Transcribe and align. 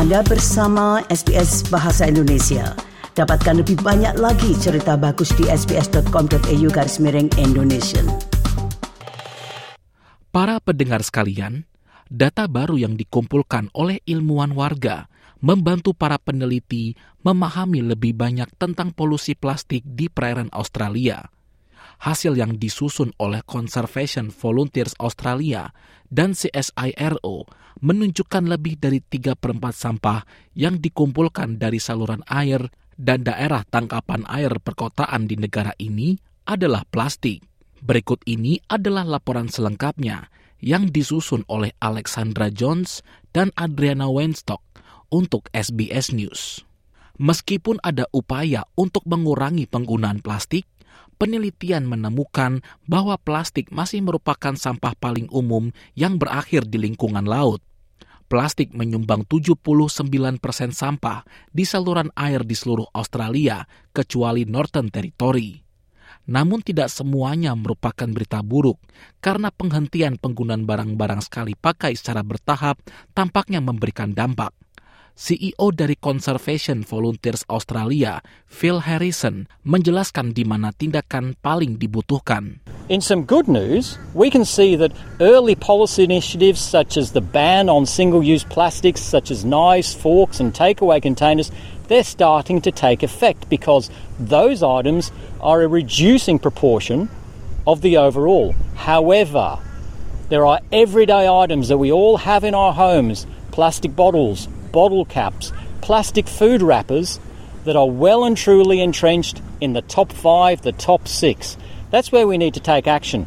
Anda 0.00 0.24
bersama 0.24 1.04
SBS 1.12 1.68
Bahasa 1.68 2.08
Indonesia. 2.08 2.72
Dapatkan 3.12 3.60
lebih 3.60 3.84
banyak 3.84 4.16
lagi 4.16 4.56
cerita 4.56 4.96
bagus 4.96 5.28
di 5.36 5.44
sbs.com.au 5.44 6.68
garis 6.72 6.96
miring 7.04 7.28
Indonesia. 7.36 8.00
Para 10.32 10.56
pendengar 10.64 11.04
sekalian, 11.04 11.68
data 12.08 12.48
baru 12.48 12.80
yang 12.80 12.96
dikumpulkan 12.96 13.68
oleh 13.76 14.00
ilmuwan 14.08 14.56
warga 14.56 15.04
membantu 15.44 15.92
para 15.92 16.16
peneliti 16.16 16.96
memahami 17.20 17.84
lebih 17.84 18.16
banyak 18.16 18.48
tentang 18.56 18.96
polusi 18.96 19.36
plastik 19.36 19.84
di 19.84 20.08
perairan 20.08 20.48
Australia. 20.56 21.28
Hasil 22.00 22.40
yang 22.40 22.56
disusun 22.56 23.12
oleh 23.20 23.44
Conservation 23.44 24.32
Volunteers 24.32 24.96
Australia 24.96 25.76
dan 26.08 26.32
CSIRO 26.32 27.44
menunjukkan 27.80 28.44
lebih 28.44 28.76
dari 28.76 29.00
3 29.00 29.36
per 29.36 29.56
4 29.56 29.72
sampah 29.72 30.20
yang 30.52 30.76
dikumpulkan 30.80 31.56
dari 31.56 31.80
saluran 31.80 32.20
air 32.28 32.68
dan 33.00 33.24
daerah 33.24 33.64
tangkapan 33.64 34.28
air 34.28 34.52
perkotaan 34.60 35.24
di 35.24 35.40
negara 35.40 35.72
ini 35.80 36.20
adalah 36.44 36.84
plastik. 36.84 37.40
Berikut 37.80 38.20
ini 38.28 38.60
adalah 38.68 39.08
laporan 39.08 39.48
selengkapnya 39.48 40.28
yang 40.60 40.92
disusun 40.92 41.48
oleh 41.48 41.72
Alexandra 41.80 42.52
Jones 42.52 43.00
dan 43.32 43.48
Adriana 43.56 44.12
Weinstock 44.12 44.60
untuk 45.08 45.48
SBS 45.56 46.12
News. 46.12 46.60
Meskipun 47.16 47.80
ada 47.80 48.04
upaya 48.12 48.68
untuk 48.76 49.04
mengurangi 49.08 49.64
penggunaan 49.64 50.20
plastik, 50.20 50.68
penelitian 51.16 51.88
menemukan 51.88 52.60
bahwa 52.84 53.16
plastik 53.20 53.72
masih 53.72 54.04
merupakan 54.04 54.52
sampah 54.56 54.92
paling 54.96 55.28
umum 55.32 55.72
yang 55.96 56.20
berakhir 56.20 56.68
di 56.68 56.80
lingkungan 56.80 57.24
laut 57.24 57.64
plastik 58.30 58.70
menyumbang 58.70 59.26
79 59.26 60.38
persen 60.38 60.70
sampah 60.70 61.26
di 61.50 61.66
saluran 61.66 62.14
air 62.14 62.46
di 62.46 62.54
seluruh 62.54 62.86
Australia, 62.94 63.66
kecuali 63.90 64.46
Northern 64.46 64.86
Territory. 64.86 65.58
Namun 66.30 66.62
tidak 66.62 66.94
semuanya 66.94 67.58
merupakan 67.58 68.06
berita 68.06 68.38
buruk, 68.46 68.78
karena 69.18 69.50
penghentian 69.50 70.14
penggunaan 70.14 70.62
barang-barang 70.62 71.26
sekali 71.26 71.58
pakai 71.58 71.98
secara 71.98 72.22
bertahap 72.22 72.78
tampaknya 73.10 73.58
memberikan 73.58 74.14
dampak. 74.14 74.54
CEO 75.18 75.70
dari 75.70 75.94
Conservation 75.96 76.82
Volunteers 76.82 77.44
Australia, 77.48 78.24
Phil 78.46 78.82
Harrison, 78.82 79.46
menjelaskan 79.62 80.32
di 80.32 80.42
mana 80.42 80.72
tindakan 80.74 81.36
paling 81.38 81.78
dibutuhkan. 81.78 82.60
In 82.90 82.98
some 82.98 83.22
good 83.22 83.46
news, 83.46 83.98
we 84.18 84.30
can 84.30 84.42
see 84.42 84.74
that 84.74 84.90
early 85.22 85.54
policy 85.54 86.02
initiatives 86.02 86.58
such 86.58 86.98
as 86.98 87.12
the 87.14 87.22
ban 87.22 87.70
on 87.70 87.86
single-use 87.86 88.42
plastics 88.50 89.00
such 89.00 89.30
as 89.30 89.46
knives, 89.46 89.94
forks 89.94 90.42
and 90.42 90.50
takeaway 90.50 90.98
containers, 90.98 91.54
they're 91.86 92.02
starting 92.02 92.60
to 92.62 92.70
take 92.70 93.02
effect 93.02 93.48
because 93.48 93.90
those 94.18 94.62
items 94.62 95.10
are 95.40 95.62
a 95.62 95.68
reducing 95.68 96.38
proportion 96.38 97.10
of 97.66 97.82
the 97.82 97.96
overall. 97.96 98.54
However, 98.74 99.58
there 100.30 100.46
are 100.46 100.60
everyday 100.72 101.26
items 101.28 101.68
that 101.68 101.78
we 101.78 101.90
all 101.90 102.16
have 102.18 102.44
in 102.44 102.54
our 102.54 102.72
homes, 102.72 103.26
plastic 103.50 103.94
bottles, 103.94 104.48
bottle 104.70 105.04
caps, 105.04 105.52
plastic 105.82 106.30
food 106.30 106.62
wrappers 106.62 107.18
that 107.64 107.76
are 107.76 107.90
well 107.90 108.24
and 108.24 108.38
truly 108.38 108.80
entrenched 108.80 109.42
in 109.60 109.74
the 109.74 109.82
top 109.82 110.10
five, 110.14 110.62
the 110.62 110.72
top 110.72 111.06
six. 111.06 111.58
That's 111.90 112.10
where 112.10 112.26
we 112.26 112.38
need 112.38 112.54
to 112.54 112.62
take 112.62 112.86
action. 112.86 113.26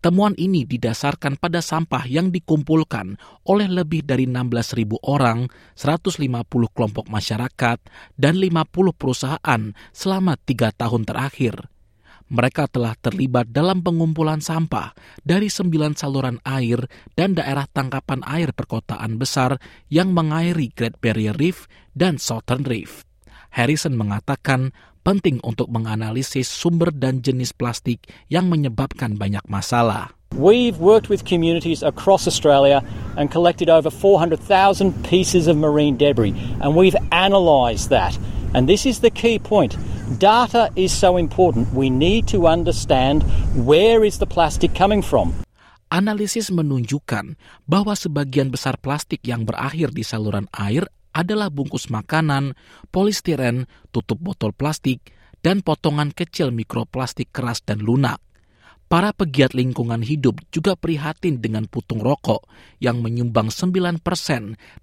Temuan 0.00 0.32
ini 0.40 0.64
didasarkan 0.64 1.36
pada 1.36 1.60
sampah 1.60 2.08
yang 2.08 2.32
dikumpulkan 2.32 3.20
oleh 3.44 3.68
lebih 3.68 4.00
dari 4.00 4.24
16.000 4.24 4.96
orang, 5.04 5.46
150 5.76 6.24
kelompok 6.72 7.06
masyarakat, 7.12 7.78
dan 8.16 8.34
50 8.40 8.96
perusahaan 8.96 9.62
selama 9.92 10.40
tiga 10.40 10.72
tahun 10.72 11.04
terakhir 11.04 11.69
mereka 12.30 12.70
telah 12.70 12.94
terlibat 12.96 13.50
dalam 13.50 13.82
pengumpulan 13.82 14.38
sampah 14.38 14.94
dari 15.20 15.50
sembilan 15.50 15.98
saluran 15.98 16.38
air 16.46 16.86
dan 17.18 17.34
daerah 17.34 17.66
tangkapan 17.66 18.22
air 18.24 18.54
perkotaan 18.54 19.18
besar 19.18 19.58
yang 19.90 20.14
mengairi 20.14 20.70
Great 20.72 20.96
Barrier 21.02 21.34
Reef 21.34 21.66
dan 21.92 22.16
Southern 22.22 22.62
Reef. 22.62 23.02
Harrison 23.50 23.98
mengatakan 23.98 24.70
penting 25.02 25.42
untuk 25.42 25.66
menganalisis 25.74 26.46
sumber 26.46 26.94
dan 26.94 27.18
jenis 27.18 27.50
plastik 27.50 28.06
yang 28.30 28.46
menyebabkan 28.46 29.18
banyak 29.18 29.42
masalah. 29.50 30.14
We've 30.38 30.78
worked 30.78 31.10
with 31.10 31.26
communities 31.26 31.82
across 31.82 32.30
Australia 32.30 32.86
and 33.18 33.34
collected 33.34 33.66
over 33.66 33.90
400,000 33.90 34.94
pieces 35.02 35.50
of 35.50 35.58
marine 35.58 35.98
debris, 35.98 36.30
and 36.62 36.78
we've 36.78 36.94
analysed 37.10 37.90
that. 37.90 38.14
And 38.54 38.70
this 38.70 38.86
is 38.86 39.02
the 39.02 39.10
key 39.10 39.42
point. 39.42 39.74
Data 40.18 40.74
is 40.74 40.90
so 40.90 41.22
important. 41.22 41.70
We 41.70 41.86
need 41.86 42.26
to 42.34 42.50
understand 42.50 43.22
where 43.54 44.02
is 44.02 44.18
the 44.18 44.26
plastic 44.26 44.74
coming 44.74 45.06
from. 45.06 45.30
Analisis 45.86 46.50
menunjukkan 46.50 47.38
bahwa 47.70 47.94
sebagian 47.94 48.50
besar 48.50 48.74
plastik 48.82 49.22
yang 49.22 49.46
berakhir 49.46 49.94
di 49.94 50.02
saluran 50.02 50.50
air 50.50 50.90
adalah 51.14 51.46
bungkus 51.46 51.94
makanan, 51.94 52.58
polistiren, 52.90 53.70
tutup 53.94 54.18
botol 54.18 54.50
plastik, 54.50 55.14
dan 55.46 55.62
potongan 55.62 56.10
kecil 56.10 56.50
mikroplastik 56.50 57.30
keras 57.30 57.62
dan 57.62 57.78
lunak. 57.78 58.18
Para 58.90 59.14
pegiat 59.14 59.54
lingkungan 59.54 60.02
hidup 60.02 60.42
juga 60.50 60.74
prihatin 60.74 61.38
dengan 61.38 61.70
putung 61.70 62.02
rokok 62.02 62.50
yang 62.82 62.98
menyumbang 62.98 63.54
9% 63.54 64.02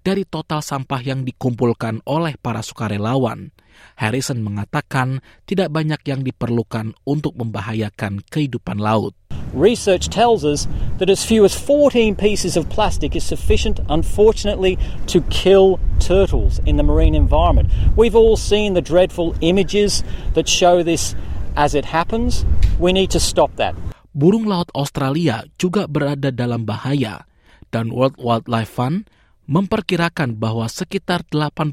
dari 0.00 0.24
total 0.24 0.64
sampah 0.64 1.04
yang 1.04 1.20
dikumpulkan 1.28 2.00
oleh 2.08 2.40
para 2.40 2.64
sukarelawan. 2.64 3.52
Harrison 3.98 4.40
mengatakan 4.40 5.20
tidak 5.44 5.74
banyak 5.74 6.00
yang 6.06 6.22
diperlukan 6.22 6.94
untuk 7.06 7.34
membahayakan 7.36 8.22
kehidupan 8.28 8.78
laut. 8.78 9.14
Research 9.56 10.12
tells 10.12 10.44
us 10.44 10.68
that 11.00 11.08
as 11.08 11.24
few 11.24 11.40
as 11.44 11.56
14 11.56 12.14
pieces 12.14 12.52
of 12.52 12.68
plastic 12.68 13.16
is 13.16 13.24
sufficient, 13.24 13.80
unfortunately, 13.88 14.76
to 15.08 15.24
kill 15.32 15.80
turtles 15.98 16.60
in 16.68 16.76
the 16.76 16.84
marine 16.84 17.16
environment. 17.16 17.72
We've 17.96 18.16
all 18.16 18.36
seen 18.36 18.76
the 18.76 18.84
dreadful 18.84 19.32
images 19.40 20.04
that 20.36 20.48
show 20.48 20.84
this 20.84 21.16
as 21.56 21.72
it 21.72 21.88
happens. 21.88 22.44
We 22.76 22.92
need 22.92 23.08
to 23.16 23.20
stop 23.20 23.56
that 23.56 23.72
burung 24.18 24.50
laut 24.50 24.66
Australia 24.74 25.46
juga 25.62 25.86
berada 25.86 26.34
dalam 26.34 26.66
bahaya 26.66 27.22
dan 27.70 27.94
World 27.94 28.18
Wildlife 28.18 28.74
Fund 28.74 29.06
memperkirakan 29.48 30.36
bahwa 30.36 30.68
sekitar 30.68 31.24
85 31.24 31.72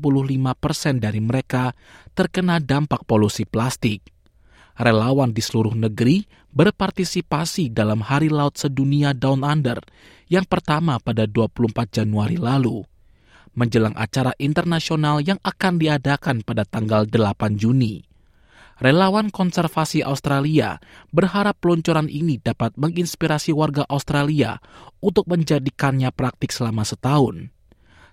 persen 0.56 1.04
dari 1.04 1.20
mereka 1.20 1.76
terkena 2.16 2.64
dampak 2.64 3.04
polusi 3.04 3.44
plastik. 3.44 4.00
Relawan 4.80 5.36
di 5.36 5.44
seluruh 5.44 5.76
negeri 5.76 6.24
berpartisipasi 6.56 7.72
dalam 7.76 8.00
Hari 8.00 8.32
Laut 8.32 8.56
Sedunia 8.56 9.12
Down 9.12 9.44
Under 9.44 9.80
yang 10.32 10.48
pertama 10.48 11.00
pada 11.04 11.28
24 11.28 11.92
Januari 11.92 12.40
lalu, 12.40 12.84
menjelang 13.56 13.96
acara 13.96 14.32
internasional 14.40 15.20
yang 15.24 15.40
akan 15.44 15.80
diadakan 15.80 16.44
pada 16.44 16.64
tanggal 16.64 17.08
8 17.08 17.60
Juni 17.60 18.16
relawan 18.80 19.32
konservasi 19.32 20.04
Australia 20.04 20.84
berharap 21.16 21.56
peluncuran 21.64 22.12
ini 22.12 22.44
dapat 22.44 22.76
menginspirasi 22.76 23.56
warga 23.56 23.88
Australia 23.88 24.60
untuk 25.00 25.32
menjadikannya 25.32 26.12
praktik 26.12 26.52
selama 26.52 26.84
setahun. 26.84 27.55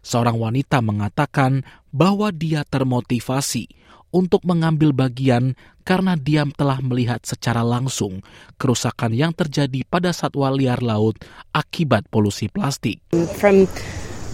Seorang 0.02 0.34
wanita 0.36 0.82
mengatakan 0.82 1.62
bahwa 1.94 2.34
dia 2.34 2.66
termotivasi 2.66 3.70
untuk 4.12 4.44
mengambil 4.44 4.92
bagian 4.92 5.56
karena 5.82 6.14
dia 6.14 6.46
telah 6.54 6.78
melihat 6.84 7.24
secara 7.24 7.64
langsung 7.64 8.22
kerusakan 8.60 9.16
yang 9.16 9.32
terjadi 9.34 9.82
pada 9.88 10.14
satwa 10.14 10.52
liar 10.52 10.78
laut 10.84 11.18
akibat 11.50 12.06
polusi 12.12 12.46
plastik. 12.46 13.00
From 13.40 13.66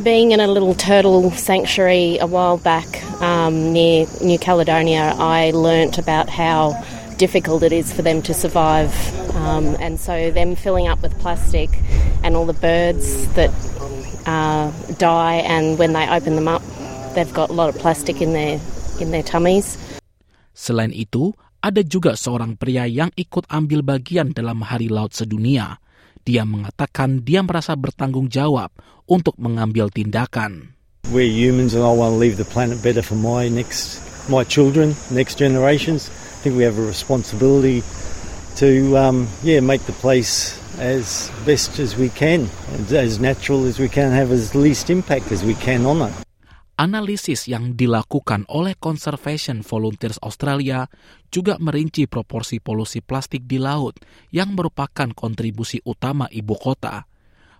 being 0.02 0.32
in 0.32 0.40
a 0.40 0.50
little 0.50 0.74
turtle 0.74 1.30
sanctuary 1.32 2.18
a 2.18 2.26
while 2.26 2.58
back 2.58 2.86
um, 3.22 3.72
near 3.72 4.04
New 4.20 4.38
Caledonia, 4.38 5.14
I 5.16 5.54
learnt 5.54 5.96
about 5.96 6.28
how 6.28 6.74
difficult 7.16 7.62
it 7.62 7.72
is 7.72 7.92
for 7.92 8.02
them 8.02 8.20
to 8.22 8.34
survive. 8.34 8.92
Um, 9.38 9.78
and 9.78 10.02
so, 10.02 10.34
them 10.34 10.58
filling 10.58 10.90
up 10.90 10.98
with 10.98 11.14
plastic 11.22 11.70
and 12.26 12.34
all 12.34 12.44
the 12.44 12.58
birds 12.58 13.30
that 13.38 13.54
uh, 14.26 14.74
die, 14.98 15.46
and 15.46 15.78
when 15.78 15.94
they 15.94 16.10
open 16.10 16.34
them 16.34 16.50
up, 16.50 16.62
they've 17.14 17.32
got 17.32 17.48
a 17.48 17.56
lot 17.56 17.70
of 17.70 17.78
plastic 17.78 18.18
in 18.18 18.34
their, 18.34 18.58
in 18.98 19.14
their 19.14 19.22
tummies. 19.22 19.78
Selain 20.58 20.90
itu, 20.90 21.30
ada 21.62 21.86
juga 21.86 22.18
seorang 22.18 22.58
pria 22.58 22.82
yang 22.90 23.14
ikut 23.14 23.46
ambil 23.46 23.86
bagian 23.86 24.34
dalam 24.34 24.66
Hari 24.66 24.90
Laut 24.90 25.14
Sedunia. 25.14 25.78
Dia 26.26 26.42
mengatakan 26.42 27.22
dia 27.22 27.40
merasa 27.46 27.78
bertanggung 27.78 28.26
jawab 28.26 28.74
untuk 29.06 29.38
mengambil 29.38 29.88
tindakan. 29.88 30.74
We're 31.08 31.30
humans 31.30 31.72
and 31.72 31.86
I 31.86 31.94
want 31.94 32.18
to 32.18 32.20
leave 32.20 32.36
the 32.36 32.44
planet 32.44 32.82
better 32.82 33.00
for 33.00 33.16
my 33.16 33.48
next 33.48 34.02
my 34.28 34.44
children, 34.44 34.92
next 35.08 35.40
generations. 35.40 36.12
I 36.12 36.44
think 36.44 36.58
we 36.58 36.68
have 36.68 36.76
a 36.76 36.84
responsibility 36.84 37.80
to 38.58 38.98
um, 38.98 39.30
yeah 39.46 39.62
make 39.62 39.86
the 39.86 39.94
place 40.02 40.58
as 40.82 41.30
best 41.46 41.78
as 41.78 41.94
we 41.94 42.10
can, 42.10 42.46
as 42.90 43.18
natural 43.22 43.66
as 43.66 43.78
we 43.78 43.86
can, 43.86 44.10
have 44.10 44.34
as 44.34 44.54
least 44.54 44.90
impact 44.90 45.30
as 45.30 45.46
we 45.46 45.54
can 45.58 45.86
on 45.86 46.10
it. 46.10 46.14
Analisis 46.78 47.50
yang 47.50 47.74
dilakukan 47.74 48.46
oleh 48.46 48.78
Conservation 48.78 49.66
Volunteers 49.66 50.22
Australia 50.22 50.86
juga 51.26 51.58
merinci 51.58 52.06
proporsi 52.06 52.62
polusi 52.62 53.02
plastik 53.02 53.50
di 53.50 53.58
laut 53.58 53.98
yang 54.30 54.54
merupakan 54.54 55.10
kontribusi 55.10 55.82
utama 55.82 56.30
ibu 56.30 56.54
kota. 56.54 57.02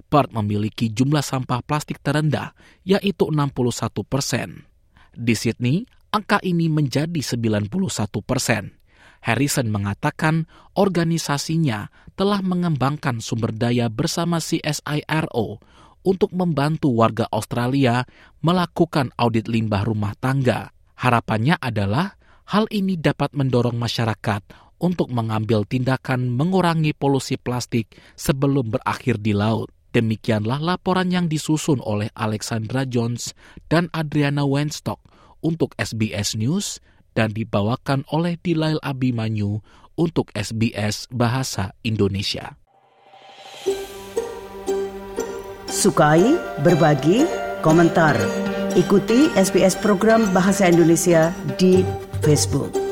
Perth 0.06 0.31
memiliki 0.31 0.94
jumlah 0.94 1.27
sampah 1.27 1.67
plastik 1.67 1.99
terendah, 1.99 2.55
yaitu 2.87 3.27
61 3.27 4.06
persen. 4.06 4.71
Di 5.11 5.35
Sydney, 5.35 5.83
angka 6.15 6.39
ini 6.47 6.71
menjadi 6.71 7.19
91 7.19 7.75
persen. 8.23 8.78
Harrison 9.25 9.69
mengatakan 9.69 10.47
organisasinya 10.79 11.91
telah 12.19 12.43
mengembangkan 12.43 13.23
sumber 13.23 13.55
daya 13.55 13.87
bersama 13.91 14.43
CSIRO 14.43 15.62
untuk 16.06 16.31
membantu 16.32 16.94
warga 16.94 17.26
Australia 17.31 18.06
melakukan 18.41 19.11
audit 19.19 19.50
limbah 19.50 19.82
rumah 19.85 20.15
tangga. 20.19 20.70
Harapannya 20.99 21.59
adalah 21.59 22.19
hal 22.50 22.67
ini 22.73 22.99
dapat 22.99 23.35
mendorong 23.37 23.76
masyarakat 23.76 24.43
untuk 24.79 25.11
mengambil 25.11 25.67
tindakan 25.67 26.31
mengurangi 26.31 26.94
polusi 26.94 27.37
plastik 27.37 27.99
sebelum 28.15 28.79
berakhir 28.79 29.19
di 29.19 29.35
laut. 29.35 29.70
Demikianlah 29.88 30.62
laporan 30.62 31.11
yang 31.11 31.26
disusun 31.26 31.82
oleh 31.82 32.12
Alexandra 32.15 32.85
Jones 32.87 33.35
dan 33.67 33.91
Adriana 33.91 34.44
Wenstock 34.47 35.00
untuk 35.43 35.75
SBS 35.81 36.38
News 36.38 36.79
dan 37.19 37.35
dibawakan 37.35 38.06
oleh 38.15 38.38
Dilail 38.38 38.79
Abimanyu 38.79 39.59
untuk 39.99 40.31
SBS 40.38 41.11
Bahasa 41.11 41.75
Indonesia. 41.82 42.55
Sukai, 45.67 46.38
berbagi, 46.62 47.26
komentar. 47.67 48.15
Ikuti 48.79 49.35
SBS 49.35 49.75
program 49.82 50.31
Bahasa 50.31 50.70
Indonesia 50.70 51.35
di 51.59 51.82
Facebook. 52.23 52.88